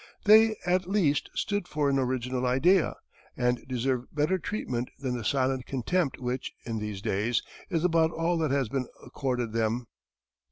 [0.23, 2.95] They, at least, stood for an original idea,
[3.37, 8.35] and deserve better treatment than the silent contempt which, in these days, is about all
[8.39, 9.85] that has been accorded them.